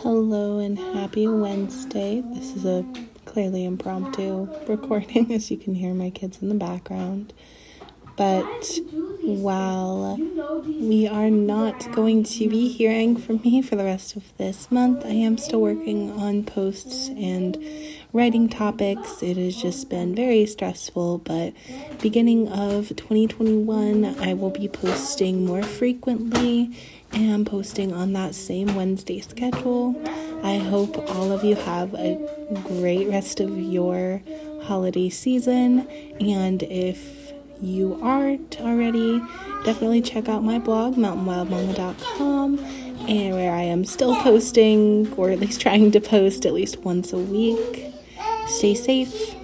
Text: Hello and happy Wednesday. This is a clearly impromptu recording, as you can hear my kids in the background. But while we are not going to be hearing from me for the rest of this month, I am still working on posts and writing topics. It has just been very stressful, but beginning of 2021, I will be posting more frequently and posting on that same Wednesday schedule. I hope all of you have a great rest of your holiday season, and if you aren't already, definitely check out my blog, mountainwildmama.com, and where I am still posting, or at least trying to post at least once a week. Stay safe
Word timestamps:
Hello 0.00 0.58
and 0.58 0.78
happy 0.78 1.26
Wednesday. 1.26 2.22
This 2.34 2.54
is 2.54 2.66
a 2.66 2.84
clearly 3.24 3.64
impromptu 3.64 4.46
recording, 4.68 5.32
as 5.34 5.50
you 5.50 5.56
can 5.56 5.74
hear 5.74 5.94
my 5.94 6.10
kids 6.10 6.42
in 6.42 6.50
the 6.50 6.54
background. 6.54 7.32
But 8.14 8.78
while 9.22 10.18
we 10.86 11.08
are 11.08 11.30
not 11.30 11.90
going 11.92 12.22
to 12.22 12.48
be 12.48 12.68
hearing 12.68 13.16
from 13.16 13.40
me 13.42 13.60
for 13.60 13.74
the 13.74 13.82
rest 13.82 14.14
of 14.14 14.22
this 14.36 14.70
month, 14.70 15.04
I 15.04 15.10
am 15.10 15.36
still 15.36 15.60
working 15.60 16.12
on 16.12 16.44
posts 16.44 17.08
and 17.08 17.58
writing 18.12 18.48
topics. 18.48 19.20
It 19.20 19.36
has 19.36 19.56
just 19.56 19.90
been 19.90 20.14
very 20.14 20.46
stressful, 20.46 21.18
but 21.18 21.54
beginning 22.00 22.46
of 22.48 22.90
2021, 22.90 24.04
I 24.20 24.34
will 24.34 24.50
be 24.50 24.68
posting 24.68 25.44
more 25.44 25.64
frequently 25.64 26.78
and 27.12 27.44
posting 27.44 27.92
on 27.92 28.12
that 28.12 28.36
same 28.36 28.76
Wednesday 28.76 29.20
schedule. 29.20 30.00
I 30.44 30.58
hope 30.58 30.96
all 31.10 31.32
of 31.32 31.42
you 31.42 31.56
have 31.56 31.94
a 31.94 32.14
great 32.64 33.08
rest 33.08 33.40
of 33.40 33.58
your 33.58 34.22
holiday 34.62 35.08
season, 35.08 35.88
and 36.20 36.62
if 36.62 37.25
you 37.60 37.98
aren't 38.02 38.60
already, 38.60 39.20
definitely 39.64 40.02
check 40.02 40.28
out 40.28 40.44
my 40.44 40.58
blog, 40.58 40.96
mountainwildmama.com, 40.96 42.58
and 43.08 43.34
where 43.34 43.52
I 43.52 43.62
am 43.62 43.84
still 43.84 44.14
posting, 44.16 45.12
or 45.14 45.30
at 45.30 45.40
least 45.40 45.60
trying 45.62 45.90
to 45.92 46.00
post 46.00 46.46
at 46.46 46.52
least 46.52 46.78
once 46.78 47.12
a 47.12 47.18
week. 47.18 47.92
Stay 48.46 48.74
safe 48.74 49.34